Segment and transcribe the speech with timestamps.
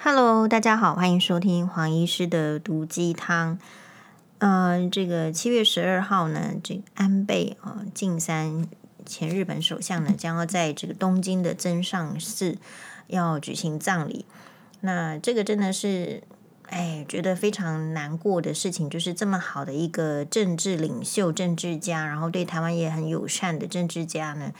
[0.00, 3.58] Hello，大家好，欢迎收听黄医师的毒鸡汤。
[4.38, 8.68] 嗯、这个七月十二号呢，这个安倍啊晋三
[9.04, 12.58] 前日本首相呢，将要在这个东京的增上寺
[13.08, 14.24] 要举行葬礼。
[14.82, 16.22] 那这个真的是，
[16.68, 24.52] 哎，觉得非常难过的事情，就是这么好的一个政治领袖、政治家，然后对台湾也很友善的政治家呢。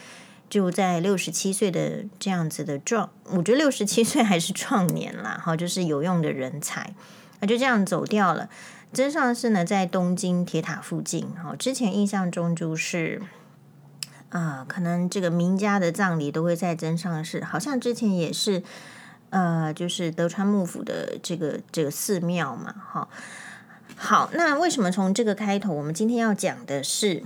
[0.49, 6.95] 就在六十七岁的这样子的壮，我觉得六十七岁还是壮年啦，哈，就是有用的人才，
[7.39, 8.49] 那就这样走掉了。
[8.91, 13.21] 增上寺呢，在东京铁塔附近，哈，之前印象中就是，
[14.29, 18.63] 啊、可能这个名家的葬礼都会在增上寺，好像之前也是，
[19.29, 23.07] 呃，就是德川幕府的这个这个寺庙嘛，哈。
[23.95, 27.21] 好，那为什么从这个开头，我们今天要讲的是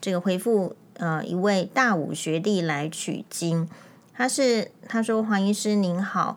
[0.00, 0.74] 这个回复？
[0.98, 3.68] 呃，一位大五学弟来取经，
[4.12, 6.36] 他是他说：“黄医师您好，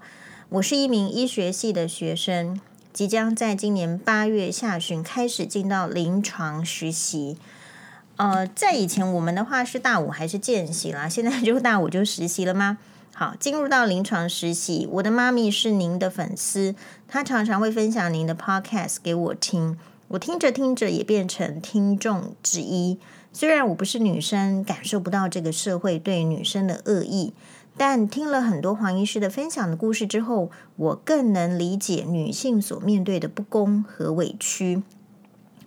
[0.49, 2.61] 我是一名医学系的学生，
[2.93, 7.37] 即将在今年八月下旬开始进到临床实习。
[8.17, 12.77] 呃，在以前我们的话是大五还是见习啦，现在 就大五就实习了吗？
[13.15, 16.75] 好，进入到临床实习，我的妈咪是您的粉丝，
[17.07, 19.75] 她常常会分享您的 podcast 给我听，
[20.09, 22.99] 我听着听着也变成听众之一。”
[23.33, 27.33] 虽然我不是女生，感受不到这个社会对女生的恶意，
[27.77, 34.83] 但听了很多黄医师的分享的故事之后，我更能理解女性所面对的不公和委屈。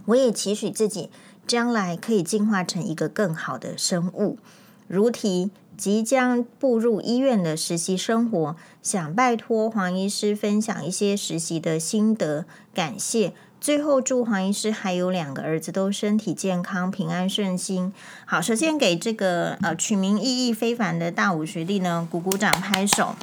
[0.06, 1.08] 我也期许自己
[1.46, 4.38] 将来可以进化成一个更好的生物。
[4.86, 13.32] 如题即将步入医院的实习生活，想拜托黄医师分享一些实习的心得，感谢。
[13.64, 17.94] 最后，祝黄医师还有两个儿子都身体健康、平安顺心。
[18.26, 23.16] 好，首先给这个呃取名意义非凡的大武学弟呢鼓鼓掌、拍手。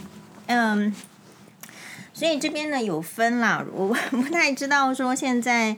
[0.48, 0.92] 嗯，
[2.12, 5.78] 所以这边呢有分啦，我不太知道说现在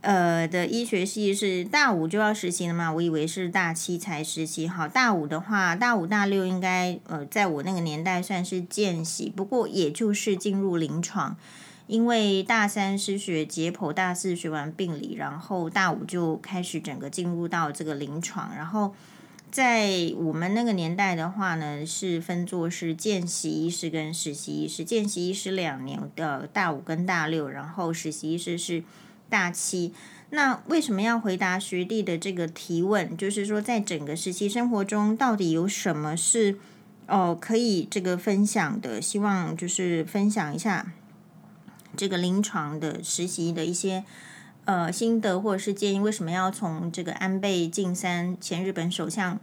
[0.00, 2.92] 呃的医学系是大五就要实习了吗？
[2.92, 4.66] 我以为是大七才实习。
[4.66, 11.36] 好，大五的话，大五大六应该呃在我那个年代算是见习，不过也就是进入临床。
[11.90, 18.54] 因为大三是学解剖，大四学完病理，然后大五就开始整个进入到这个临床。
[18.54, 18.94] 然后
[19.50, 24.84] 在我们那个年代的话呢，是分作是见习医师跟实习医师。
[24.84, 28.84] 见习医师两年的大五跟大六，然后实习医师是
[29.28, 29.92] 大七。
[30.30, 33.16] 那为什么要回答学弟的这个提问？
[33.16, 36.56] 就是说，在整个实习生活中，到底有什么是
[37.08, 39.02] 哦可以这个分享的？
[39.02, 40.92] 希望就是分享一下。
[41.96, 44.04] 这个临床的实习的一些
[44.64, 49.38] 呃心得或者是建议，为什么要从这个安倍晋三前日本首相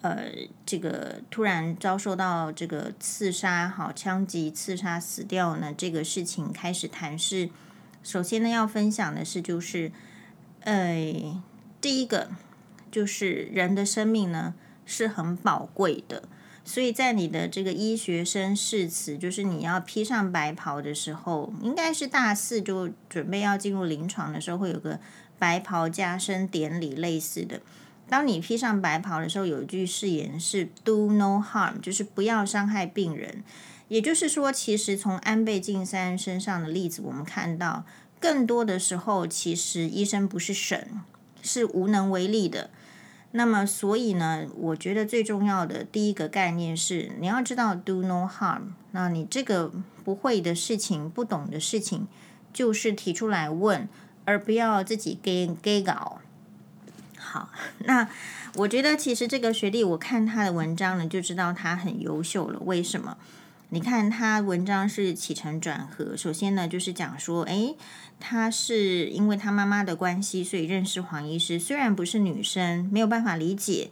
[0.00, 0.24] 呃
[0.66, 5.72] 这个突然遭受到这个刺杀，好枪击刺杀死掉呢？
[5.76, 7.50] 这个事情开始谈是，
[8.02, 9.92] 首先呢要分享的是就是，
[10.60, 11.40] 呃
[11.80, 12.30] 第一个
[12.90, 14.54] 就是人的生命呢
[14.84, 16.24] 是很宝贵的。
[16.64, 25.00] 所以在你的这个医学生誓词，就是你要披上白袍的时候，应该是大四就准备要进入临床的时候，会有个
[25.38, 27.60] 白袍加身典礼类似的。
[28.08, 33.42] 当你披上白袍的时候，有一句誓言是 “Do no harm”，就是不要伤害病人。
[33.88, 37.84] 也就是说，其实从安倍晋三身上的例子，我们看到
[38.20, 41.00] 更多的时候，其实医生不是神，
[41.42, 42.70] 是无能为力的。
[43.32, 48.74] 那么，所以呢，我觉得最重要的第一个概念是，你要知道 “do no harm”。
[48.92, 49.72] 那你这个
[50.04, 52.06] 不会的事情、不懂的事情，
[52.52, 53.88] 就是提出来问，
[54.26, 56.20] 而不要自己给给搞。
[57.16, 57.48] 好，
[57.78, 58.06] 那
[58.56, 62.60] 我觉得其实这个学弟，我看他的文章呢，就知道他很优秀了。
[62.66, 63.16] 为什么？
[63.74, 67.74] 你看他文章是起承转合，首先呢，就是讲说，诶，
[68.20, 71.58] 他是因为他妈妈的关系，所以认识黄医师。
[71.58, 73.88] 虽然不是女生，没有办法理解，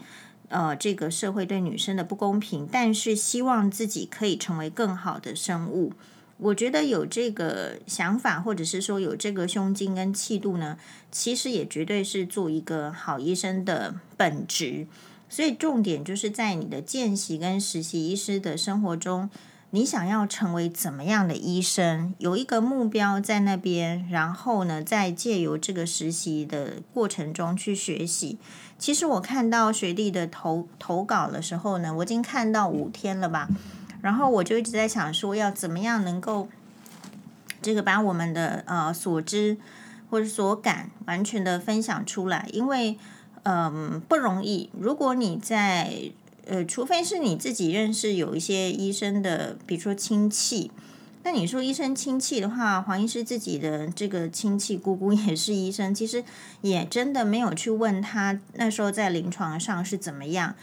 [0.50, 5.94] 呃，这个社会对女生的不公平，但是希望自己可以成为更好的生物。
[6.36, 10.76] 我觉得有这个想法，或者是说有这个胸襟跟气度呢，
[11.10, 14.86] 其实也绝对是做一个好医生的本质。
[15.30, 19.30] 所以重点就是在你的见习跟实习医师的生活中。
[19.72, 22.12] 你想要成为怎么样的医生？
[22.18, 28.36] 有一个目标在那边，然后呢，再借由这个实习的过程中去学习。
[28.78, 33.48] 其实我看到学弟的投投稿的时候呢，我已经看到五天了吧，
[34.02, 36.48] 然后我就一直在想说，要怎么样能够
[37.62, 39.56] 这个把我们的呃所知
[40.10, 42.98] 或者所感完全的分享出来，因为
[43.44, 44.68] 嗯、不容易。
[44.78, 46.10] 如果你在
[46.50, 50.72] 呃，除非是你自己认识有一些医生的，比如说亲戚，
[51.22, 56.24] 那你说医生亲戚的话，黄医师自己的这个亲戚姑姑 也是医生，其实
[56.62, 60.56] 也真的没有去问他那时候在临床上是怎么样。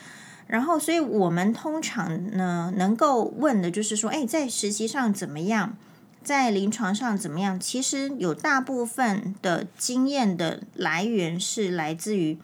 [0.48, 5.78] 然后，所以我们通常呢，能够问的就是说，哎，在实习上怎么样，
[6.22, 7.58] 在临床上怎么样？
[7.58, 12.38] 其实有大部分的经验的来源是来自于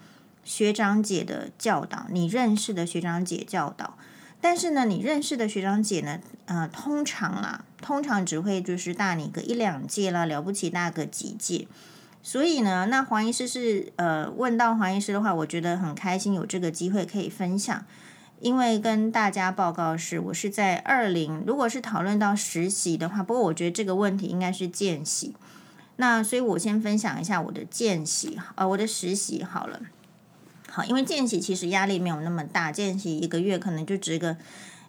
[0.44, 3.98] 学长姐的教导，你认识的学长姐教导。
[4.42, 11.68] 但是呢，你认识的学长姐呢，呃，通常啦，通常只会就是大你个一两届啦，了不起大个几届。
[12.22, 17.86] 所以呢，那黄医师是呃，问到黄医师的话，我觉得很开心有这个机会可以分享。
[18.42, 25.34] 因为跟大家报告是，我是在二零，如果是讨论到实习的话，不过我觉得这个问题应该是见习。
[25.96, 29.80] 那所以我先分享一下我的见习，呃，我的实习好了。
[30.76, 34.36] 好，因为见习其实压力没有那么大，见习一个月可能就值个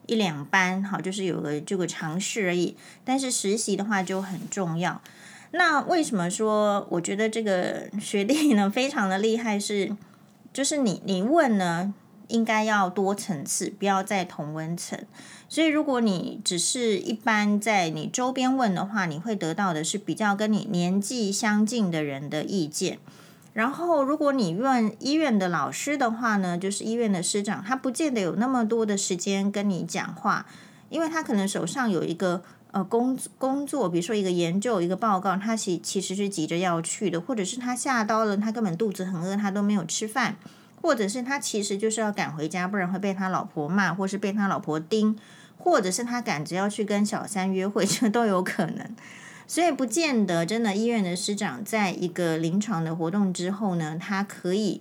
[0.07, 2.75] 一两班，好，就是有个这个尝试而已。
[3.05, 5.03] 但是实习的话就很重要。
[5.51, 9.61] 那为什么说我觉得这个 学历呢非常的厉害？
[9.61, 9.95] 是
[10.55, 11.93] 就是你你问呢，
[12.29, 14.99] 应该要多层次，不要在同温层。
[15.51, 22.99] 所以如果你只是一般在你周边问的话，你会得到的是比较跟你年纪相近的人的意见。
[23.55, 30.45] 然后，如果你问医院的老师的话呢，就是医院的师长，他不见得有那么多的时间跟你讲话，
[30.89, 32.43] 因为他可能手上有一个
[32.73, 40.35] 呃工工作，比如说一个研究、一个报告，他其其实是急着要去的，或者是他下刀了，他根本肚子很饿，他都没有吃饭，
[40.83, 45.17] 或者是他其实就是要赶回家，不然会被他老婆骂，或是被他老婆盯，
[45.57, 48.97] 或者是他赶着要去跟小三约会，这都有可能。
[49.47, 54.81] 所以不见得真的医院的师长在一个临床的活动之后呢，他可以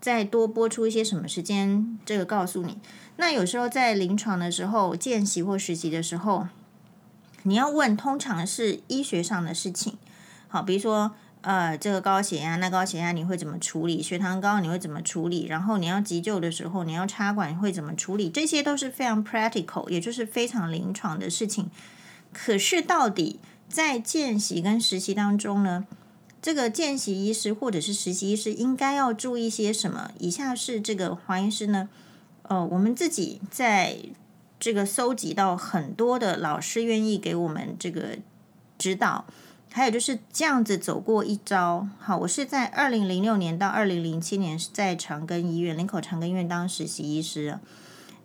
[0.00, 2.78] 再多拨出一些什么时间，这个告诉你。
[3.16, 6.48] 那有时候在临床的时候，见习或实习的时候，
[7.42, 9.96] 你要问，通常是医学上的事情。
[10.48, 14.02] 好，比如说呃，这个高血压，那高血压你会怎么处理？
[14.02, 15.46] 血糖高你会怎么处理？
[15.46, 18.30] 然后你要急救的时候，你要插管会怎么处理？
[18.30, 21.70] 这些都是非常 practical，也就是非常临床的事情。
[22.32, 23.38] 可是到底，
[23.68, 25.86] 在见习跟实习当中呢，
[26.40, 30.12] 这个见习医师或者是实习医师应该要注意些什么？
[30.18, 31.88] 以下是这个黄医师呢，
[32.42, 33.96] 呃，我们自己在
[34.60, 38.18] 这个搜集到很多的老师愿意给我们这个
[38.78, 39.24] 指导，
[39.72, 41.88] 还有就是这样子走过一遭。
[41.98, 47.58] 好，我是在二零零六年到二零零七年是在长庚医院林口长庚医院当实习医师，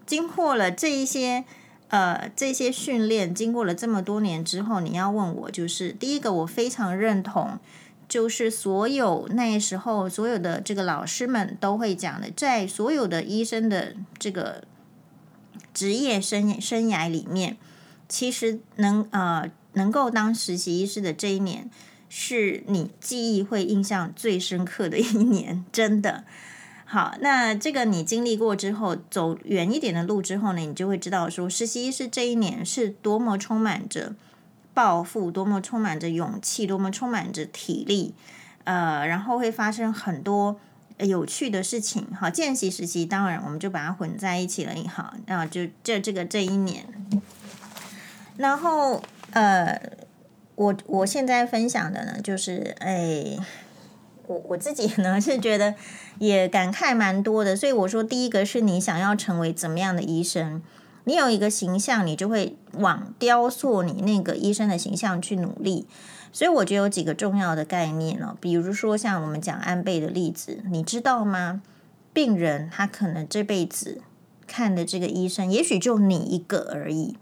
[0.06, 1.46] 经过了这一些。
[1.90, 7.58] 呃，这些训练经过了这么多年之后，你要问我，就是第一个，我非常认同，
[8.08, 14.64] 就是所有那时候所有的这个老师们都会讲的，在所有的医生的这个
[15.74, 17.58] 职业生生涯里面，
[18.08, 21.70] 其实能呃能够当实习医师的这一年，
[22.08, 26.24] 是你记忆会印象最深刻的一年， 真的。
[26.92, 34.16] 好，那这个你经历过之后，走远一点的路之后呢，你就会知道说，实习医师这一年是多么充满着
[34.74, 38.16] 抱负，多么充满着勇气，多么充满着体力，
[38.64, 40.60] 呃，然后会发生很多
[40.98, 42.08] 有趣的事情。
[42.20, 46.88] 好，见习实习当然我们就把它混在一起了，好，那就这这个这一年，
[48.38, 49.04] 然后
[49.34, 49.80] 呃，
[50.56, 53.38] 我我现在分享的呢，就是哎。
[54.30, 55.74] 我我自己呢是觉得
[56.20, 60.62] 也感慨蛮多的，所以我说第一个是你想要成为怎么样的医生，
[61.06, 65.88] 你有一个形象，你就会往雕塑你那个医生的形象去努力。
[66.32, 71.64] 所以我觉得有几个重要的概念呢，比如说像我们讲安倍的例子，你知道吗？
[72.14, 74.02] 病人他可能这辈子
[74.46, 77.18] 看的这个医生，也许就你一个而已，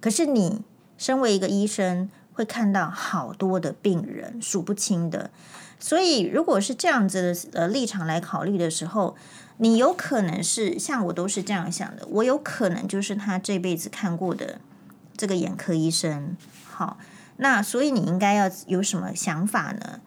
[0.00, 0.62] 可是你
[0.96, 5.30] 身为一个医生，会看到好多的病人，数不清的。
[5.78, 9.14] 所以，如果是这样子的呃立场来考虑的时候，
[9.58, 14.60] 你有可能是像我都是这样想的，我有可能就是他这辈子看过的
[15.16, 16.36] 这个眼科医生。
[16.64, 16.98] 好，
[17.36, 20.00] 那所以你应该要有什么想法呢？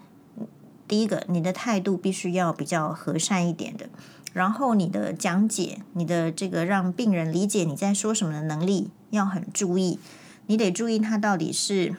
[0.88, 3.88] 第一个，你的态度必须要比较和善一点的，
[4.34, 10.00] 然后你的讲解，你的这个让病人理解你在说什么的能力要很注意，
[10.48, 11.96] 你得注意他到底是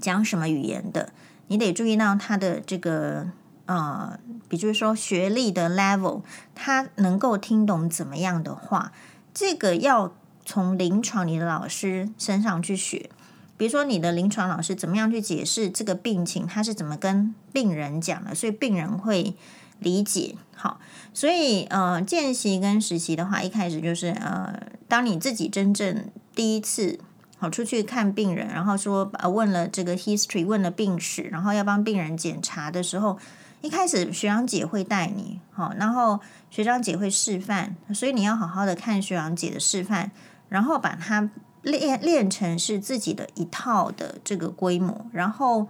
[0.00, 1.12] 讲什么语言的。
[1.52, 3.26] 你得注意到他的这个
[3.66, 4.18] 呃，
[4.48, 6.22] 比如说学历的 level，
[6.54, 8.90] 他能够听懂怎么样的话，
[9.34, 10.14] 这个要
[10.46, 13.10] 从临床你的老师身上去学。
[13.58, 19.34] 比如说你的临床老师怎么样去解释这个病情，他是怎么跟病人讲的，所以病人会
[19.78, 20.36] 理解。
[20.54, 20.80] 好，
[21.12, 26.98] 所以呃，见习跟实习的话，一开始就是呃，当你自己真正第一次。
[27.42, 33.18] 好出去看病人，然后说呃问了这个 history，问了病史，然后要帮病人检查的时候，
[33.62, 36.20] 一开始学长姐会带你，好，然后
[36.52, 40.12] 学长姐会示范，所以你要好好的看学长姐的示范，
[40.48, 41.30] 然后把它
[41.62, 45.66] 练练成是自己的一套的这个规模，然后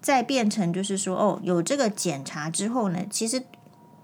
[0.00, 3.42] 再变成就是说哦，有这个检查之后呢，其实。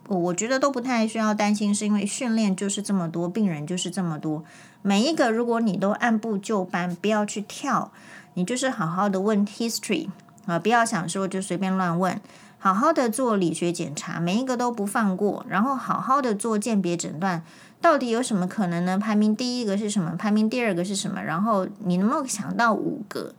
[0.08, 4.44] 我觉得都不太需要担心，是因为训练就是这么多，病人就是这么多，
[4.82, 7.90] 每一个如果你都按部就班，不要去跳，
[8.34, 10.08] 你就是好好的问 history
[10.46, 12.20] 啊，不要想说就随便乱问，
[12.58, 17.42] 好好的做理学检查，每一个都不放过，然后好好的做鉴别诊断，
[17.80, 18.96] 到底有什么可能呢？
[18.96, 20.16] 排名第一个是什么？
[20.16, 21.20] 排名第二个是什么？
[21.22, 23.34] 然后你能不能想到五个？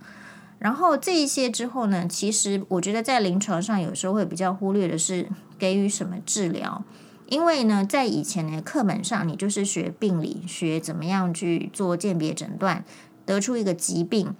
[0.59, 6.83] 然后这一些之后呢，其实我觉得在临床上有时候会比较忽略的是给予什么治疗，
[7.27, 12.83] 因为呢，在以前的课本上，你就是学病理学怎么样去做鉴别诊断，
[13.25, 14.35] 得出一个疾病。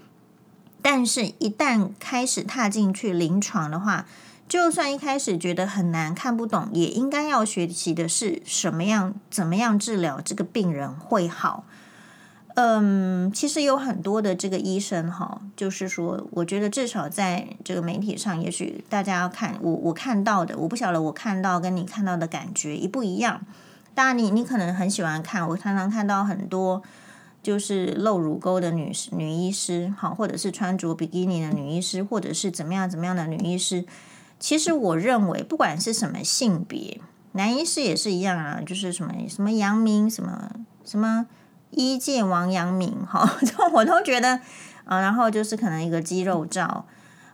[0.81, 4.07] 但是，一旦开始踏进去临床的话，
[4.47, 11.65] 就算一开始觉得很难看不懂，也应该要学习的是什么样、怎么样治疗这个病人会好。
[12.60, 23.42] 嗯，其实有很多的这个医生哈，就是说，我觉得至少在这个媒体上，也许大家要看我我看到的，我不晓得我看到跟你看到的感觉一不一样。
[23.94, 26.82] 当然，你你可能很喜欢看，我常常看到很多
[27.44, 33.86] 就是露乳沟的女女医师，好，或者是穿着比基尼的女医师，或者是怎么样怎么样的女医师。
[34.40, 37.00] 其实我认为，不管是什么性别，
[37.34, 40.50] 男医师也是一样啊，就是什么什么阳明什么
[40.84, 41.28] 什么。
[41.71, 44.39] 一见王阳明，哈， 就我都觉得
[44.86, 46.86] 啊，然后就是可能一个肌肉照，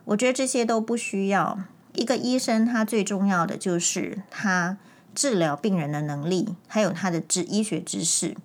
[0.06, 1.58] 我觉得这些都不需要。
[1.94, 4.76] 一个医生他最重要的就是他
[5.14, 8.36] 治疗病人的能力，还有他的知医学知识。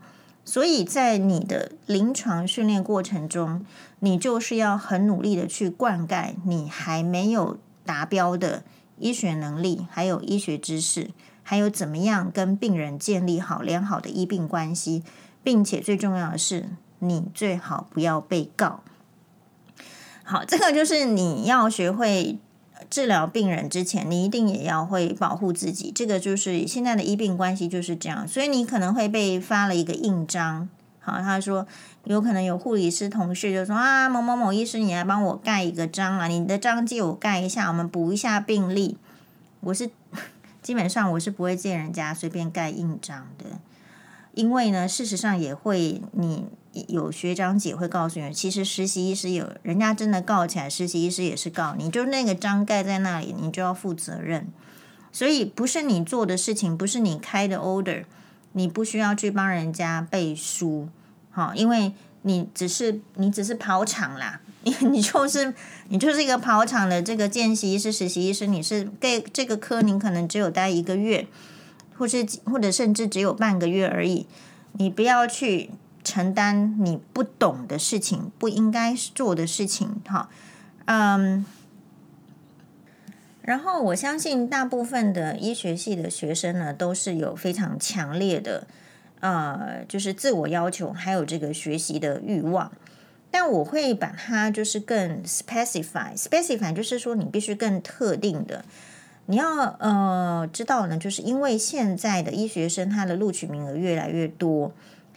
[0.45, 3.65] 所以在你的临床训练过程中，
[3.99, 8.63] 你就是要很努力的去灌溉你还没有达标的
[8.99, 11.09] 医学能力，还有医学知识，
[11.41, 15.03] 还有怎么样跟病人建立好良好的医病关系。
[15.43, 16.69] 并且最重要的是，
[16.99, 18.81] 你最好不要被告。
[20.23, 22.37] 好，这个就是你要学会
[22.89, 25.91] 治疗病人之前，你一定也要会保护自己。
[25.93, 30.69] 这个就是现在的医病关系就是这样，所以你可能会被发了一个印章。
[30.99, 31.65] 好，他说
[32.03, 38.97] 有可能有护理师同事就说啊，某某某医师，你来帮我盖一个章啊，你的章借我盖一下，我们补一下病历。
[39.61, 39.89] 我是
[40.61, 43.45] 基本上我是不会借人家随便盖印章的。
[44.39, 46.45] 因为呢，事实上也会，你
[46.87, 54.47] 有学长姐会告诉你，其实实习医师有人家真的告起来，实习医师也是告你，就那个章盖在那里，你就要负责任。
[55.11, 58.05] 所以不是你做的事情，不是你开的 order，
[58.53, 60.87] 你不需要去帮人家背书，
[61.31, 61.91] 好，因为
[62.21, 65.53] 你只是你只是跑场啦，你你就是
[65.89, 71.27] 你就是一个跑场的这个见习医师、实习医师，你是给这个科，你可能只有待一个月。
[71.99, 74.25] 或是或者甚至只有半个月而已，
[74.71, 75.69] 你不要去
[76.03, 80.29] 承担你不懂的事情，不应该做的事情，哈，
[80.85, 81.45] 嗯。
[83.41, 88.67] 然后我相信大部分的医学系的学生呢，都是有非常强烈的，
[89.21, 92.71] 呃，就是自我要求，还有这个学习的欲望。
[93.31, 98.63] 但我会把它就是更 specify，specify 就是说你必须更特定的。
[99.29, 99.47] 你要
[99.79, 104.71] 呃知道呢，就是因为现在的医学生他的录取名额越来越多，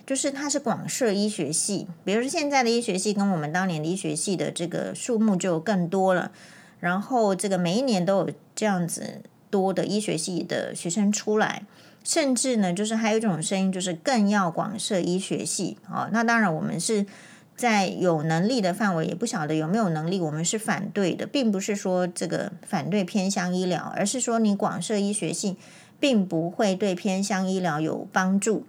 [0.06, 6.30] 就是他是广设医学系，比如说现在的医学系跟我们当年的医学系的这个数目就更多了，
[6.78, 11.62] 然后这个每一年都有这样子多的医学系的学生出来，
[12.04, 17.06] 甚至呢，就是还有一种声音，就是更要广设医学系啊，那当然我们是。
[17.54, 25.56] 在有能力的范围，也不晓得有没有能力，我们是反对的，并不是说这个反对偏向医疗，而是说你广设医学系，
[26.00, 28.66] 并不会对偏向医疗有帮助。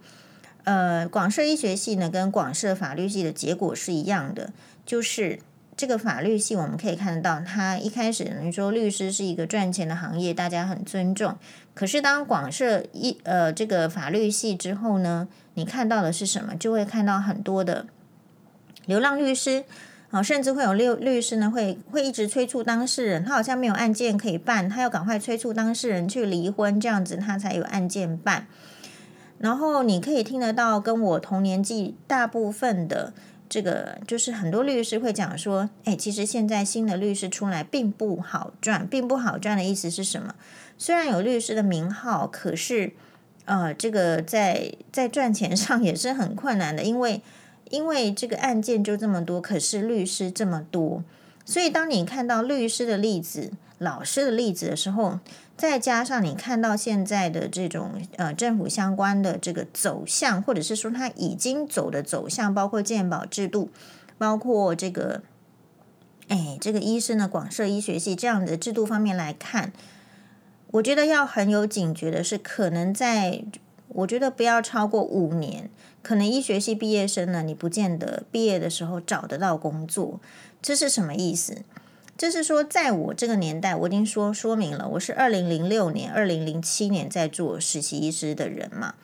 [0.62, 4.52] 呃，广设医学系呢，跟广设法律系的结果是一样的，
[4.86, 5.40] 就是
[5.76, 11.36] 这个法律系我们可以看得到，它一开始你说律师是一个赚钱的行业，大家很尊重。
[11.74, 16.54] 可是当广设医呃这个法律系之后呢，你看到的是什么？
[16.54, 17.86] 就会看到很多的。
[18.86, 19.64] 流浪律师，
[20.10, 28.46] 啊，甚至会有律律师呢，会会一直催促当事人，他好像没有案件可以办，他要赶快催促当事人去离婚，这样子他才有案件办。
[29.38, 33.12] 然后你可以听得到，跟我同年纪大部分的
[33.48, 40.34] 这个，就是很多律师会讲说，哎，其实现在新的律师出来并不好赚，并不好赚的意思是什么？
[40.78, 42.92] 虽然有律师的名号，可是
[43.46, 47.20] 呃，这个在在赚钱上也是很困难的，因为。
[47.74, 51.02] 因为这个案件就这么多，可是律师这么多，
[51.44, 55.18] 所以当你看到律师的例子、老师的例子的时候，
[55.56, 63.70] 再加上你看到现在的这种呃政府相关的这个走向，或者是说他已经走的走向，包括健保制度，
[64.16, 65.22] 包括这个，
[66.28, 69.72] 哎，这个医生的广设医学系这样的制度方面来看，
[70.70, 73.42] 我觉得要很有警觉的是，可能在
[73.88, 75.68] 我觉得不要超过五年，
[76.04, 80.20] 可能医学系毕业生呢，你不见得毕业的时候找得到工作，
[80.60, 81.62] 这是什么意思？
[82.18, 88.94] 就是说，在我这个年代，我已经说说明了，我是二零零六年、二零零七年在做实习医师的人嘛。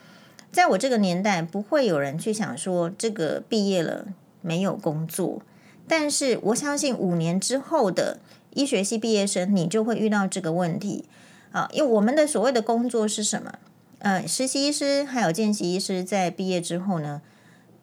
[0.53, 4.07] 在我这个年代，不会有人去想说这个毕业了
[4.43, 5.41] 没有工作。
[5.89, 8.21] 但是我相信五年之后的
[8.55, 11.07] 医学系毕业生，你就会遇到这个问题
[11.51, 11.69] 啊。
[11.73, 13.55] 因为我们的所谓的工作是什么？
[14.01, 17.21] 呃，实习医师还有见习医师在毕业之后呢，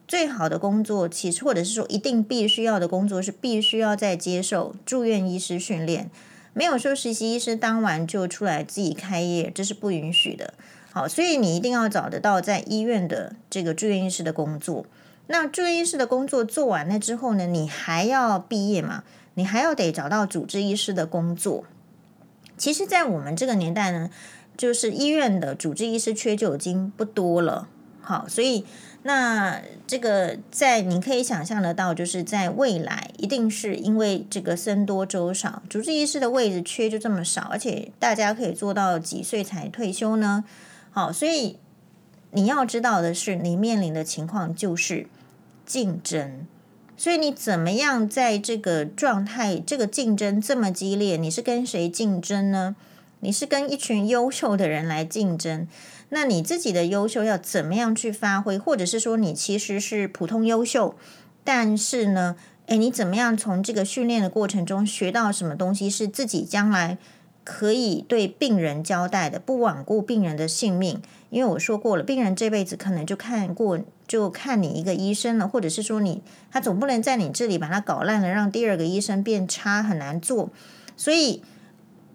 [0.08, 6.10] 最好的工作，其实或者是说一定必须要的工作是必须要在接受住院医师训练，
[6.54, 10.56] 没有说实习医师当完就出来自己开业，这是不允许的。
[10.92, 14.88] 好，所以你一定要找得到在医院的这个住院医师的工作。
[15.28, 19.04] 那住院医师的工作做完了之后呢，你还要毕业嘛？
[19.36, 21.66] 你还要得找到主治医师的工作。
[22.58, 24.10] 其实，在我们这个年代呢，
[24.58, 27.70] 就是医院的主治医师缺就已经不多了。
[28.02, 28.66] 好，所以。
[29.04, 40.44] 那这个在你可以想象得到，就是在未来一定是因为这个僧多粥少，主治医师的位置缺就这么少，而且大家可以做到几岁才退休呢？
[40.92, 41.56] 好，所以
[42.32, 45.08] 你要知道的是，你面临的情况就是
[45.66, 46.46] 竞争，
[46.98, 52.76] 所以你怎么样在这个状态，这个竞争这么激烈，你是跟谁竞争呢？
[53.20, 55.68] 你是跟一群优秀的人来竞争。
[56.10, 58.58] 那你自己的优秀要怎么样去发挥？
[58.58, 60.96] 或者是说你其实是普通优秀，
[61.44, 62.36] 但是呢，
[62.68, 66.98] 诶，你怎么样从这个训练的过程中学到什么东西，是自己将来
[67.44, 71.02] 可以对病人交代的，不罔顾病人的性命？
[71.30, 73.78] 因为我说过了，病人这辈子可能就看过
[74.08, 80.50] 就看你一个医生了，或者是说你他总不能在你这里把他搞烂了，让第二个医生变差，很难做。
[80.96, 81.44] 所以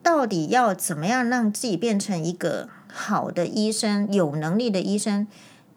[0.02, 2.68] 到底要怎么样让自己变成一个？
[2.94, 5.26] 好的医生，有能力的医生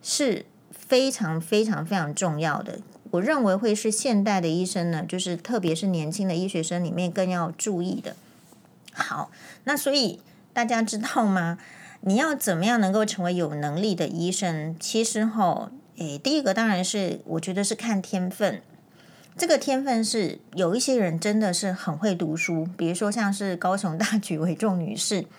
[0.03, 2.79] 是非常非常非常重要的。
[3.11, 8.17] 我认为会是现代的医生呢，就是特别是年轻的医学生里面更要注意的。
[8.91, 9.31] 好，
[9.63, 10.19] 那所以
[10.51, 11.57] 大家知道吗？
[12.01, 14.75] 你要怎么样能够成为有能力的医生？
[14.77, 18.61] 其实哈，诶，第一个当然是我觉得是看天分。
[19.37, 25.25] 这个天分是有一些人真的是很会读书，比如说像是高雄大举为重女士。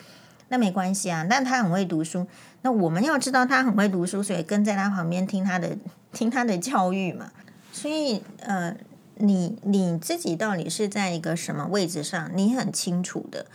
[0.49, 2.25] 那没关系啊，但他很会读书。
[2.63, 5.77] 那我们要知道他很会读书，所以跟在他旁边听他的
[6.13, 7.33] 听他的教育嘛。
[7.73, 8.77] 所以呃，
[9.17, 13.47] 你你自己到底是在一个什么位置上，你很清楚的。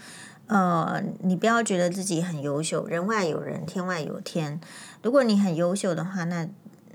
[0.48, 4.60] 呃，你不要觉得自己很优秀，人外有人，天外有天。
[5.02, 6.46] 如果你很优秀的话，那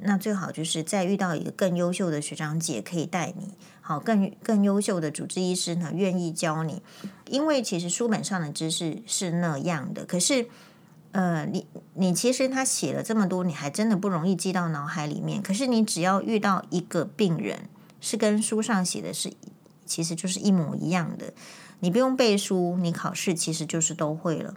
[0.03, 3.55] 那最好就是再遇到一个更优秀的学长姐可以带你。
[3.81, 6.83] 好，更更优秀的主治医师呢，愿意教你，
[7.29, 10.49] 因为其实书本上的知识是那样的，可是，
[11.13, 15.41] 呃，你你其实他写了这么多，你还真的不容易记到脑海里面。
[15.41, 17.69] 可是你只要遇到一个病人
[18.01, 19.33] 是跟书上写的是，
[19.85, 21.33] 其实就是一模一样的，
[21.79, 24.55] 你不用背书，你考试其实就是都会了。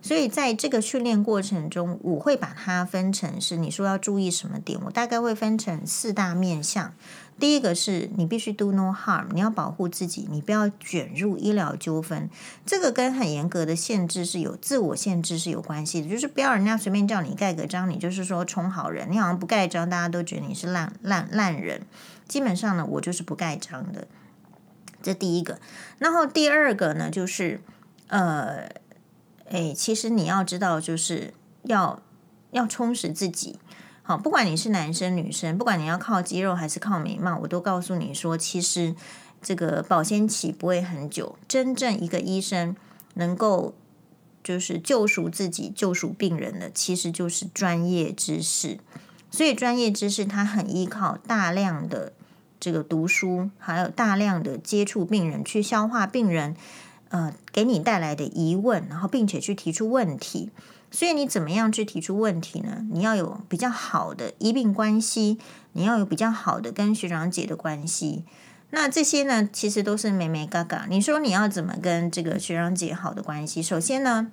[0.00, 6.92] 所以在这个训练过程中，我会把它分成是你说要注意什么点，我大概会分成四大面向。
[7.38, 12.28] 第一个是你必须 do no harm，你要保护自己，你不要卷入医疗纠纷。
[12.66, 21.82] 这个跟很严格的限制是有自我限制是有关系的，就是不要人家随便叫你盖个章，你就是说充好人，你好像不盖章，大家都觉得你是烂烂烂人。
[22.26, 24.08] 基本上呢，我就是不盖章的。
[25.00, 25.60] 这第一个，
[25.98, 27.60] 然后第二个呢，就是
[28.08, 28.68] 呃，
[29.50, 31.34] 诶，其实你要知道，就是
[31.64, 32.00] 要
[32.50, 33.58] 要充实自己。
[34.02, 38.94] 好，不管你是男生女生，不管你要靠肌肉还是靠美貌，我都告诉你说，其实
[39.42, 41.36] 这个保鲜期不会很久。
[41.46, 42.74] 真正一个医生
[43.14, 43.74] 能够
[44.42, 48.78] 就是救赎自己、救赎病人的，其实就是专业知识。
[49.30, 52.14] 所以专业知识它很依靠大量的
[52.58, 56.56] 这个读书，还有大量的接触病人，去消化病人
[57.08, 60.50] 呃给你带来的疑问，然后并且去提出问题。
[60.90, 62.86] 所以你怎么样去提出问题呢？
[62.90, 65.38] 你要有比较好的医病关系，
[65.72, 68.24] 你要有比较好的跟学长姐的关系。
[68.70, 70.82] 那这些呢，其实都是眉眉角角。
[70.88, 73.62] 你说你要怎么跟这个学长姐好的关系？
[73.62, 74.30] 首先呢，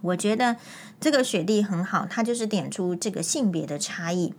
[0.00, 0.56] 我觉得
[1.00, 4.34] 这个学弟很好，他就是点出这个性别的差异。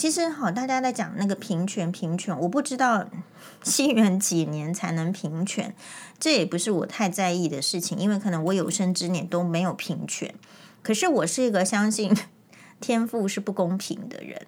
[0.00, 3.06] 其实好，大家在讲那个平权，平权，我不知道
[3.62, 5.74] 西元几年才能平权，
[6.18, 10.34] 这也不是我太在意的事情，因为可能我有生之年都没有平权。
[10.80, 12.16] 可是我是一个相信
[12.80, 14.46] 天赋是不公平的人。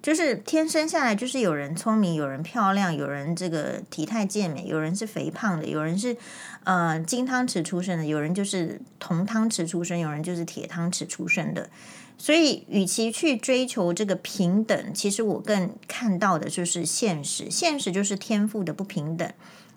[0.00, 6.16] 就是天生下来就是有人聪明，有人漂亮，有人这个体态健美，有人是肥胖的，有人是
[6.62, 11.68] 呃金汤匙出生的，有人就是铜汤匙出生，有人就是铁汤匙出生的。
[12.16, 19.30] 所以，与其去追求这个平等，其实我更看到的就是现实，现实就是天赋的不平等。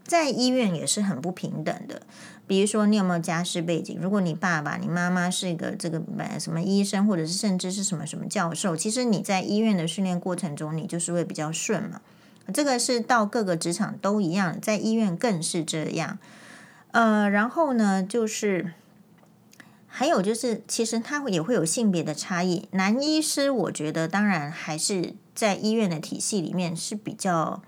[0.06, 2.04] 在医院也是很不平等的，
[2.48, 4.00] 比如说你有没有家世背景？
[4.02, 6.02] 如果你爸爸、你妈妈是一个这个
[6.40, 12.00] 什么医生，或者是甚至是什么什么教授，其实你在医院的训练过程中，你就是会比较顺嘛。
[12.54, 16.18] 这个是到各个职场都一样，在医院更是这样。
[16.92, 18.72] 呃，然后呢，就是
[19.98, 22.68] 还有就是，其实他也会有性别的差异。
[22.74, 27.64] 男医师，我觉得当然还是在医院的体系里面是比较。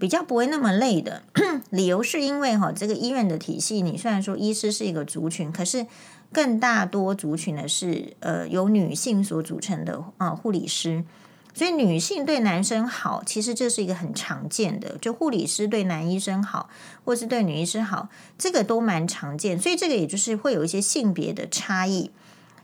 [0.00, 1.24] 比较不会那么累的
[1.70, 5.88] 理由是因为哈，这个医院的体系，你虽然说医师是一个族群，可是
[6.32, 11.04] 更大多族群的是呃由女性所组成的啊护理师，
[11.58, 16.70] 所以女性对男生好，其实这是一个很常见的，就护理师对男医生好，
[17.04, 22.12] 或是对女医师好，这个都蛮常见，所以这个也就是会有一些性别的差异。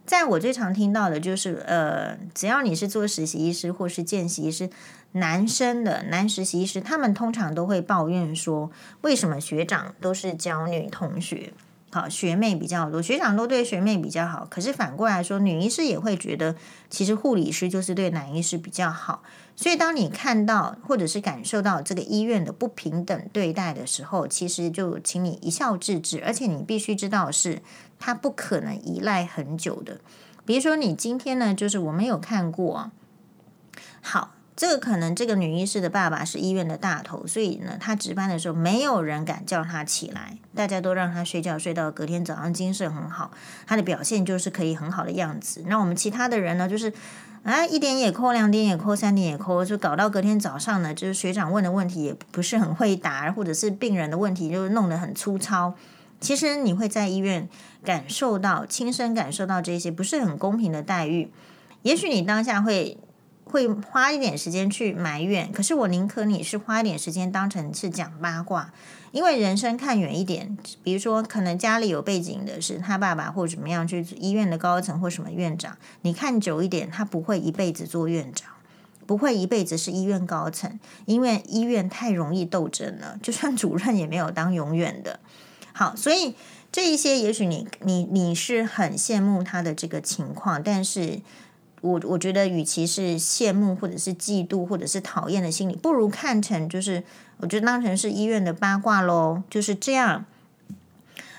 [0.06, 4.70] 在我最常听到的就是呃，只要你是做实习医师或是见习医师。
[5.16, 11.52] 男生的男实习医师，他们通常都会抱怨说，为什么学长都是教女同学，
[11.94, 14.44] 好学妹比较多，学长都对学妹比较好。
[14.50, 16.56] 可是反过来说，女医师也会觉得，
[16.90, 19.22] 其实护理师就是对男医师比较好。
[19.54, 26.20] 所以，当你看到或者是感受到这个医院的不平等对待的时候，其实就请你一笑置之。
[26.24, 27.62] 而且，你必须知道是，
[28.00, 30.00] 他不可能依赖很久的。
[30.44, 32.90] 比如说，你今天呢，就是我们有看过，
[34.02, 34.32] 好。
[34.56, 43.32] 这个可能这个女医师的爸爸是医院的大头，所以呢，他值班的时候没有人敢叫他起来，大家都让他睡觉，睡到隔天早上精神很好，
[43.66, 45.64] 他的表现就是可以很好的样子。
[45.66, 46.92] 那我们其他的人呢，就是
[47.42, 55.74] 啊一点也抠，两点也抠，三点也抠，就搞到隔天早上呢，就是学长问的问题也不是很会答，或者是病人的问题就弄得很粗糙。
[56.20, 57.48] 其实你会在医院
[57.84, 61.32] 感受到，亲身感受到这些不是很公平的待遇，
[61.82, 62.96] 也许你当下会。
[63.54, 68.72] 会花一点时间去埋怨，可是我宁可你是花一点时间当成是讲八卦，
[69.12, 78.50] 因为人生看远一点，比如说可能家里有背景的是他爸爸或怎么样去医院的高层或什么院长，你看久一点，他不会一辈子做院长，
[79.06, 85.20] 不会一辈子是医院高层，因为医院太容易斗争了，就算主任也没有当永远的。
[85.72, 86.34] 好，所以
[86.72, 91.20] 这一些也许你你你是很羡慕他的这个情况，但是。
[91.84, 97.04] 我我觉得，与其是羡慕，或者是嫉妒，或者是讨厌的心理，不如看成就是，
[97.36, 100.24] 我觉得当成是医院的八卦喽，就是这样。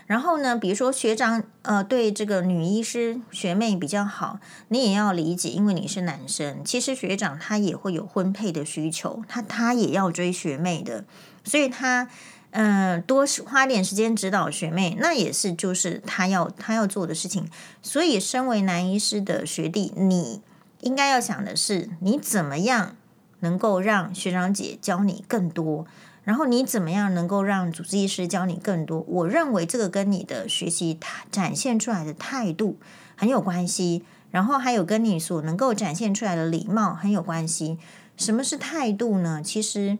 [0.06, 11.06] 然后呢，比如说学长呃对这个女医师学妹比较好，你也要理解，因为你是男生，其实学长他也会有婚配的需求，他他也要追学妹的，
[11.44, 12.08] 所以他。
[12.58, 17.50] 嗯，多花点时间指导学妹，那也是就是他要他要做的事情。
[17.82, 20.42] 所以，身为男医师的学弟，你
[20.80, 22.96] 应该要想的是，你怎么样
[23.42, 25.86] 能够让学长姐教你更多，
[26.24, 29.04] 然后你怎么样能够让主治医师教你更多。
[29.06, 30.98] 我认为这个跟你的学习
[31.30, 32.78] 展现出来的态度
[33.18, 37.78] 很有关系，然后还有跟你所能够展现出来的礼貌很有关系。
[38.16, 39.42] 什么是态度呢？
[39.44, 39.98] 其实。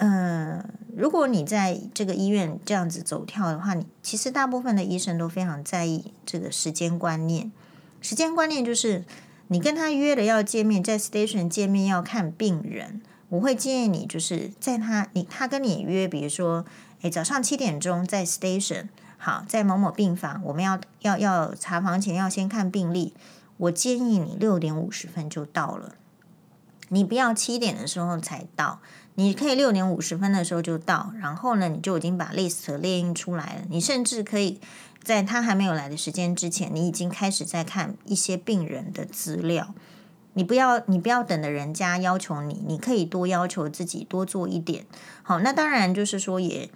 [0.00, 0.64] 嗯，
[0.96, 7.50] 如果你在这个医院这样子走跳的话，你其实大部分的医生都非常在意这个时间观念。
[8.00, 9.04] 时间观念就是
[9.48, 16.64] 你跟他约了要见面，在 station 见面要看病人，我会建议你就是在他你他跟你约，比如说，
[17.02, 23.12] 诶，早上七点钟在 station，好，在某某病房，我们要要要查房前要先看病历，
[23.56, 25.96] 我建议你六点五十分就到了，
[26.90, 28.80] 你不要七点的时候才到。
[29.18, 33.62] 你可以六点五十分的时候就到，然后呢，你就已经把 list 列印出来了。
[33.68, 34.60] 你甚至可以
[35.02, 39.74] 在他还没有来的时间之前，你已经开始在看一些病人的资料。
[40.34, 44.86] 你不要，你不要等着人家要求你，你可以多要求自己多做一点。
[45.24, 46.70] 好，那当然就是说也，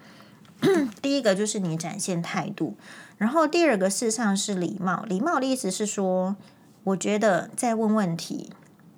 [0.63, 2.75] 也第一个就是你展现态度，
[3.19, 5.05] 然后第二个事实上是礼貌。
[5.05, 6.35] 礼貌的意思是说，
[6.83, 8.51] 我觉得在问问题。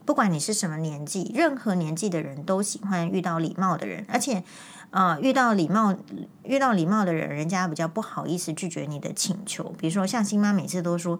[0.04, 4.44] 不管你是什么年纪，任何年纪的人都喜欢遇到礼貌的人，而且，
[4.90, 5.96] 呃，遇到礼貌
[6.42, 9.74] 遇到礼貌的人，人家比较不好意思拒绝你的请求。
[9.78, 11.18] 比如说，像新妈每次都说：“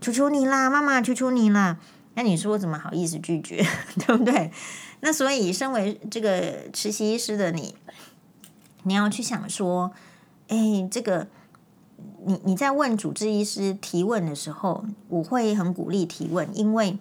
[0.00, 1.78] 求求你啦，妈妈，求求你啦！”
[2.14, 3.64] 那你说怎么好意思拒绝，
[4.06, 4.50] 对不对？
[5.00, 7.76] 那所以，身为这个实习医师的你，
[8.82, 9.92] 你要去想说，
[10.48, 11.28] 哎，这个
[12.26, 16.98] 你你在问主治医师提问的时候，我会很鼓励提问，因为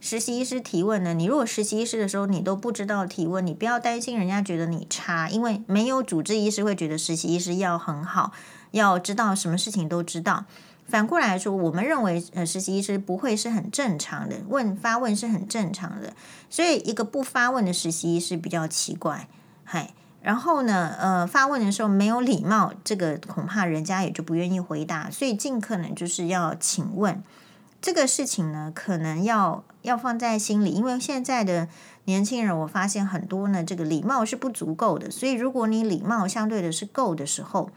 [0.00, 8.32] 实习医师提问呢，你如果实习医师的时候你都不知道提问，你不要担心人家觉得你差，因为没有主治医师会觉得实习医师要很好，
[8.70, 10.44] 要知道什么事情都知道。
[10.86, 16.14] 反过来说，我们认为呃，实习医师不会是很正常的，问发问是很正常的，
[16.48, 19.28] 所以一个不发问的实习医师比较奇怪，
[19.64, 19.92] 嗨。
[20.20, 27.22] 然后呢，呃，发问的时候没有礼貌，这个恐怕人家也就不愿意回答，所以尽可能就是要请问
[27.80, 31.68] 这个事情呢，可能要要放在心里，因为现在的
[32.04, 37.70] 年轻人，我发现很多呢，这个礼貌是不足够的，所以如果你礼貌相对的是够的时候，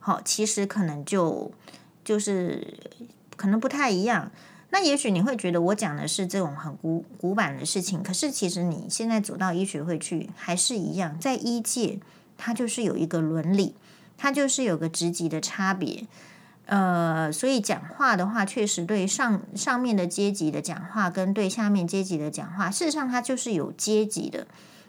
[0.00, 1.52] 好，其实可能就。
[2.04, 2.80] 就是
[3.36, 4.32] 可能不太一样，
[4.70, 12.00] 那也许你会觉得我讲的是这种很古古板的事情，可是其实你现在走到医学会去，还是一样，在医界
[12.36, 13.76] 它就是有一个伦理，
[14.18, 16.08] 它就是有个职级的差别，
[16.66, 24.46] 呃，所以讲话的话，确实对上上面的阶级的讲话，跟对下面阶级的讲话，事实上它就是有阶级的，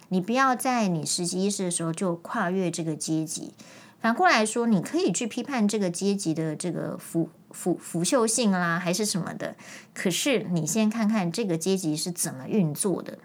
[0.10, 3.54] 你不要在你实习医师的时候就跨越这个阶级。
[4.00, 9.56] 反过来说，你可以去批判这个阶级的这个腐腐腐朽性啦，还是什么的。
[9.94, 13.18] 可是你先看看这个阶级是怎么运作的。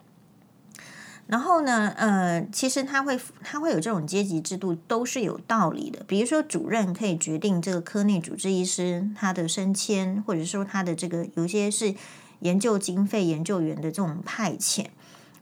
[1.28, 6.02] 然后呢，呃，其实他会他会有这种阶级制度，都是有道理的。
[6.08, 11.94] 比如说，主任可以决定这个科内主治医师他的升迁，或者说他的这个有些是
[12.40, 14.86] 研究经费、研究员的这种派遣。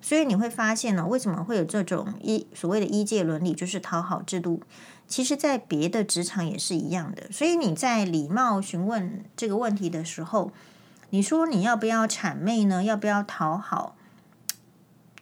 [0.02, 4.62] 所以你会发现呢，为什么会有这种医所谓的医界伦理，就是讨好制度。
[5.08, 7.24] 其实，在别的职场也是一样的。
[7.30, 10.50] 所以你在礼貌询问这个问题的时候，
[11.10, 12.82] 你说你要不要谄媚呢？
[12.82, 13.95] 要不要讨好？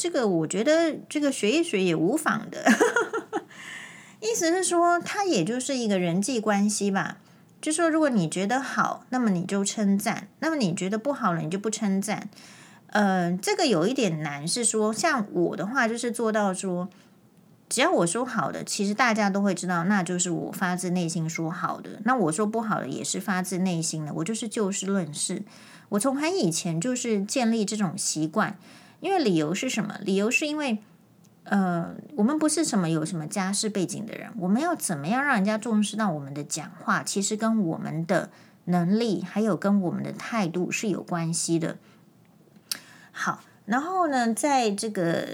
[0.05, 2.62] 这个我觉得这个学一学也无妨的。
[4.21, 7.17] 意思是说，它也就是一个人际关系吧。
[7.62, 12.29] 就说如果你觉得好，那么你就称赞；那么你觉得不好了，你就不称赞。
[12.88, 16.90] 嗯、呃，这个有一点难，是说像我的话，就是做到说。
[17.71, 21.93] 只要我说好的，其实大家都会知道，那就是我发自内心说好的。
[22.05, 24.12] 那我说不好的，也是发自内心的。
[24.17, 25.45] 我就是就事论事。
[25.88, 28.59] 我从很以前就是建立这种习惯，
[29.05, 29.99] 因为理由是什么？
[30.01, 30.79] 理由是因为，
[31.43, 37.03] 呃，我们不是什么有什么家世背景的人，我们要怎么样让人家重视到我们的讲话？
[37.03, 38.31] 其实跟我们的
[38.64, 41.77] 能力，还有跟我们的态度是有关系的。
[43.12, 43.43] 好。
[43.67, 45.27] 然后呢，在这个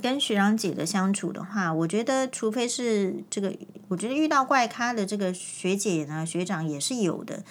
[0.00, 3.52] 跟学长姐的相处的话，我觉得，除非是这个，
[3.88, 7.42] 我觉得遇到怪咖的这个学姐呢、学长也是有的。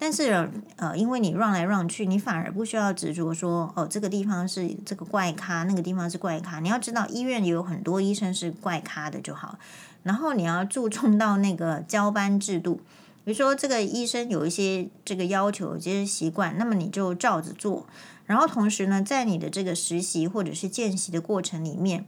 [0.00, 6.60] 但是呃，因为你让来让去，你反而不需要执着说，哦，这个地方是这个怪咖，那个地方是怪咖。
[6.60, 9.58] 你要知道，医院有很多医生是怪咖的就好。
[10.04, 12.76] 然后你要注重到那个交班制度，
[13.24, 17.84] 比如说这个医生有一些这个要求、有些习惯，那么你就照着做。
[18.26, 22.06] 然后同时呢，在你的这个实习或者是见习的过程里面，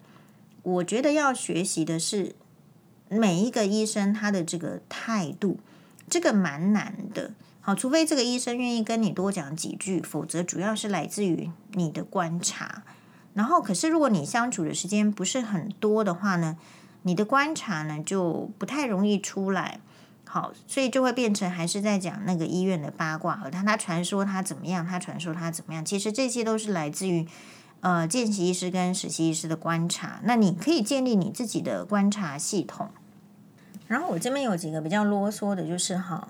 [0.62, 2.36] 我觉得要学习的是
[3.08, 5.58] 每一个医生他的这个态度，
[6.08, 7.32] 这个蛮难的。
[7.62, 12.82] 好，除非这个医生愿意跟你多讲几句，否则主要是来自于你的观察。
[13.34, 16.56] 然后，可是如果你相处的时间不是很多的话呢，
[17.02, 19.80] 你的观察呢就不太容易出来。
[20.24, 25.84] 好，所以就会变成还是在讲那个医院的八卦，和他他传说他怎么样，他传说他怎么样。
[25.84, 27.26] 其实这些都是来自于
[27.80, 30.20] 呃见习医师跟实习医师的观察。
[30.22, 32.90] 那你可以建立你自己的观察系统。
[33.88, 36.28] 然后我这边有几个比较啰嗦的，就是哈，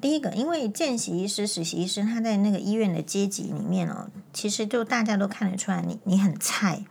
[0.00, 6.84] 第一个，因为见习医师、实习医师他在那个医院的阶级里面哦，其实就大家都看得出来你，你很菜，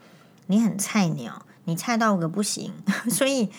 [0.48, 2.74] 你很菜鸟，你菜到个不行，
[3.10, 3.50] 所以。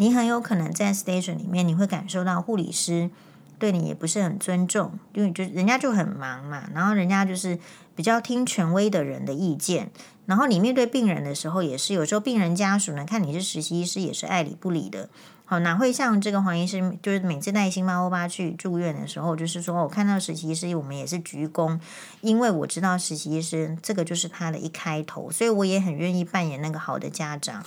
[0.00, 3.10] 你很有可能在 station 里面，你会感受到护理师
[3.58, 7.58] 对你也不是很尊重，因为就人家就很忙嘛，然后人家就是
[7.96, 9.90] 比较听权威的人的意见，
[10.26, 15.08] 然后你面对病人的时候也是，有时候病人家属呢看你是实习医师也是爱理不理的，
[15.48, 21.80] 好，哪会像这个黄医师，就是每次带辛巴欧巴去住院的时候，就是说我看到实习医师，我们也是鞠躬，
[22.20, 27.64] 因为我知道实习医师这个就是他的一开头，所以我也很愿意扮演那个好的家长。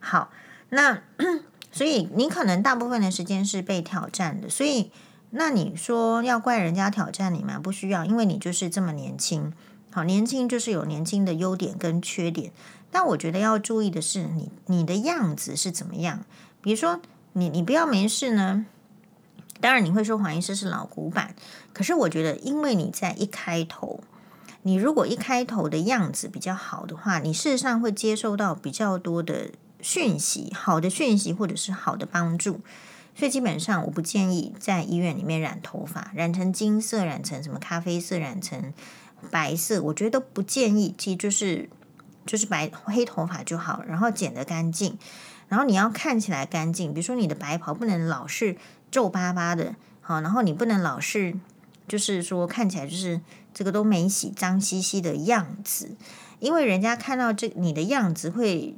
[0.00, 0.30] 好，
[0.70, 1.02] 那。
[1.70, 4.90] 所以你可能大部分的时间是被挑战的，所以
[5.30, 7.60] 那你说要怪人家挑战你吗？
[7.62, 9.52] 不需要，因为你就是这么年轻。
[9.90, 12.52] 好，年轻就是有年轻的优点跟缺点，
[12.90, 16.24] 但我觉得要注意的是你你的样子是怎么样。
[16.62, 17.00] 比如说
[17.38, 18.66] 你你不要没事呢，
[19.60, 21.34] 当然你会说黄医师是老古板，
[21.72, 24.00] 可是我觉得因为你在一开头。
[24.62, 32.60] 你如果一开头的样子比较好的话，你事实上会接受到比较多的讯息，好的讯息或者是好的帮助。
[33.14, 38.74] 所以基本上我不建议在医院里面染头发，染成金色，染成什么咖啡色，染成
[39.30, 40.94] 白色，我觉得都不建议。
[40.98, 41.70] 其实就是
[42.26, 44.98] 就是白黑头发就好，然后剪得干净，
[45.48, 46.94] 然后你要看起来干净。
[46.94, 48.56] 比如说你的白袍不能老是
[48.90, 51.34] 皱巴巴的，好，然后你不能老是
[51.86, 53.20] 就是说看起来就是
[53.52, 55.96] 这个都没洗，脏兮兮的样子，
[56.38, 58.76] 因为人家看到这你的样子会。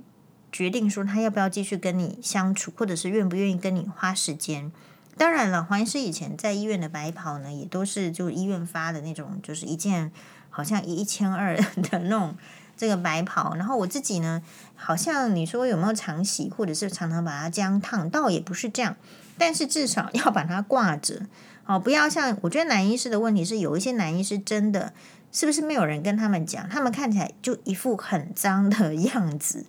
[0.53, 4.73] 决定说他要不要继续跟你相处，或者是愿不愿意跟你花时间。
[5.17, 10.11] 当然了，黄医师以前在医院的白袍呢，也都是就医院发的那种，就是一件
[10.49, 12.35] 好像一千二 的那种
[12.81, 13.55] 这个白袍。
[13.57, 14.41] 然后我自己呢，
[14.75, 18.97] 好像你说有没有常洗，或者是常常把它这样烫，倒也不是这样。
[19.37, 21.27] 但是至少要把它挂着，
[21.67, 24.95] 哦，不要像我觉得男医师的问题是，有一些男医师真的
[25.31, 29.67] 是不是没有人跟他们讲，他们看起来就一副很脏的 样子。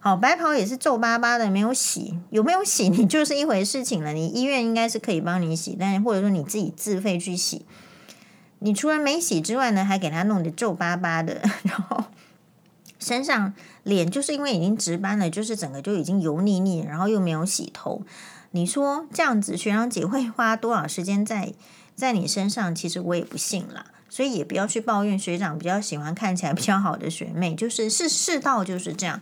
[0.00, 4.12] 好，白袍也是皱巴巴的，没有洗，有没有洗你就是一回事情了。
[4.12, 7.66] 你医院应该是可以帮你洗，但是或者说你自己自费去洗，
[8.60, 12.04] 你除了没洗之外呢，还给他弄得皱巴巴的， 然后
[12.98, 18.02] 身上脸就是因为已经值班了，就是整个就已经油腻腻，然后又没有洗头。
[18.50, 21.52] 你说这样子，学长姐会花多少时间在
[21.94, 22.74] 在你身上？
[22.74, 29.20] 其实我也不信啦，所以也不要去抱怨学长比较喜欢看起来比较好的学妹，就是是世道就是这样。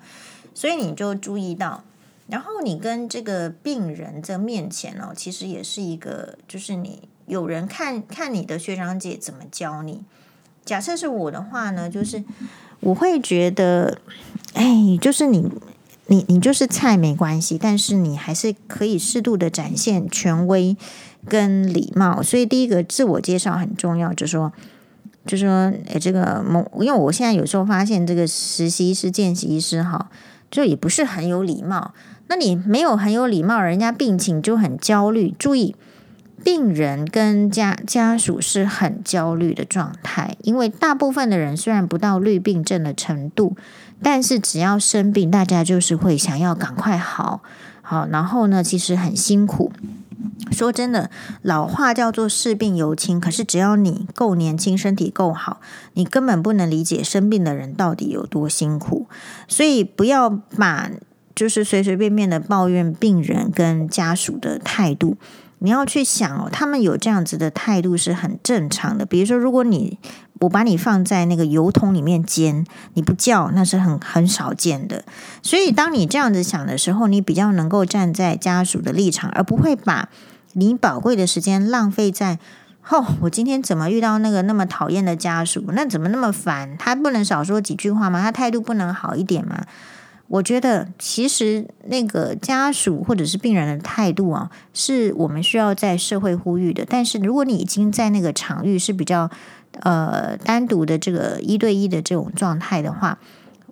[0.54, 1.84] 所以你就注意到，
[2.28, 10.04] 然后你跟这个病人在面前哦，其实也是一个，就是你有人看看你的学长姐怎么教你。
[10.66, 12.22] 假设是我的话呢，就是
[12.80, 13.96] 我会觉得，
[14.52, 15.50] 哎，就是你
[16.08, 20.76] 你你就是菜没关系，但是你还是可以适度的展现权威
[21.26, 22.20] 跟礼貌。
[22.20, 24.52] 所以第一个自我介绍很重要，就说，
[25.24, 30.10] 就说，哎，这个某，因为我现在有时候发现这个实习师、见习师哈。
[30.48, 31.92] 就也不是很有礼貌，
[32.28, 35.34] 那你没有很有礼貌，人家病情就很焦虑。
[35.36, 35.74] 注意，
[36.44, 43.56] 病人跟家家属是很焦虑的状态，因为大部分的人虽然不到绿病症的程度，
[44.02, 47.42] 但是只要生病，大家就是会想要赶快好，
[47.82, 49.72] 好，然后呢，其实很辛苦。
[50.50, 51.10] 说真的，
[51.42, 55.60] 老话叫做“视病由亲”，可是只要你够年轻，身体够好，
[55.94, 59.06] 你根本不能理解生病的人到底有多辛苦。
[59.48, 60.90] 所以不要把
[61.34, 65.16] 就是随随便便的抱怨病人跟家属的态度，
[65.58, 69.06] 你要去想哦，他们有这样子的态度是很正常的。
[69.06, 69.98] 比如说，如果你
[70.40, 75.04] 我把你放在那个油桶里面煎，你不叫，那是很很少见的。
[75.42, 80.10] 所以，当你这样子想的时候，你比较能够站在家属的立场，而不会把
[80.52, 82.38] 你宝贵的时间浪费在
[82.90, 85.64] 哦，我今天怎么遇到那个那么讨厌的家属？
[85.72, 86.76] 那怎么那么烦？
[86.78, 88.20] 他不能少说几句话吗？
[88.22, 89.64] 他态度不能好一点吗？
[90.28, 96.84] 我觉得，其实那个家属或者是病人的态度啊，是我们需要在社会呼吁的。
[96.84, 99.30] 但是，如果你已经在那个场域是比较
[99.82, 103.20] 呃单独的这个一对一的这种状态的话，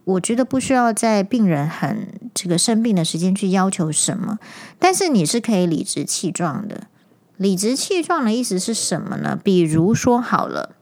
[0.05, 4.39] 我觉得不需要在病人很这个生病的时间去要求什么。
[4.79, 6.87] 但是你是可以理直气壮的。
[7.37, 9.37] 理直气壮的意思是什么呢？
[9.43, 10.74] 比如说好了。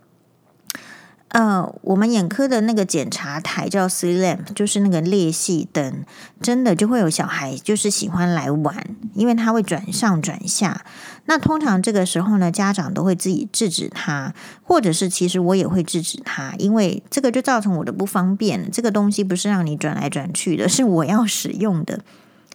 [1.32, 6.04] 呃，我们眼科的那个检查台叫 slit lamp，就是那个裂隙灯，
[6.42, 8.76] 真的就会有小孩就是喜欢来玩，
[9.14, 10.84] 因为他会转上转下。
[11.24, 18.70] 那通常这个时候呢，家长都会自己制止他，或者是其实我也会制止他，因为这个就造成我的不方便。
[18.70, 22.00] 这个东西不是让你转来转去的，是我要使用的。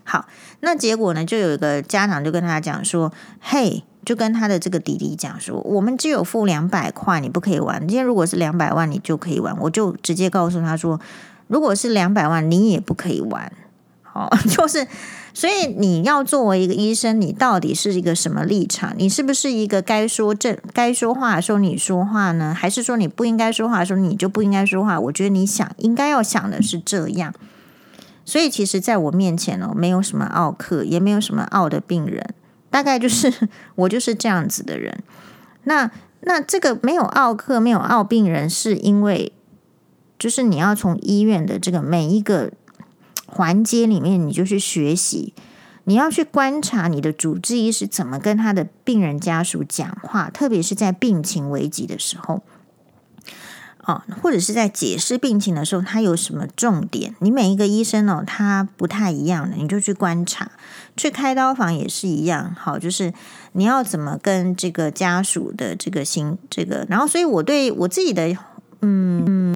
[0.03, 0.27] 好，
[0.59, 3.11] 那结果呢，就有一个家长就跟他讲说
[3.41, 7.85] ：“嘿。”就跟他的这个弟弟讲说，我们只有付两百块，你不可以玩。
[7.85, 9.53] 今天如果是两百万，你就可以玩。
[9.59, 10.97] 我就直接告诉他说，
[11.47, 13.51] 如果是两百万，你也不可以玩。
[14.01, 14.87] 好， 就是，
[15.33, 18.93] 所以你要作为一个医生，你到底是一个什么立场？
[18.97, 22.53] 你是不是一个该说正、该说话的时候你说话呢？
[22.53, 24.97] 还是说你不应该说话的时候你就不应该说话？
[24.97, 27.33] 我觉得你想应该要想的是这样。
[28.23, 32.33] 所以其实在我面前哦，没有什么奥客，也没有什么奥的病人。
[32.69, 33.31] 大概就是
[33.75, 35.03] 我就是这样子的人。
[35.63, 35.89] 那
[36.21, 39.31] 那这个没有奥克，没有奥病人，是因为
[40.17, 42.51] 就是你要从医院的这个每一个
[43.25, 45.33] 环节里面，你就去学习，
[45.83, 52.41] 你要去观察你的主治医师怎么跟他的病人家属讲话，特别是在病情危急的时候。
[53.85, 57.15] 哦，或者是在解释病情的时候，他有什么重点？
[57.19, 60.51] 你每一个医生哦，他不太一样的，你就去观察。
[60.97, 63.13] 去开刀房也是一样，好，就是
[63.53, 68.35] 你要怎么跟这个家属的这个心，这个，然后，所以我对我自己的
[68.81, 69.55] 嗯。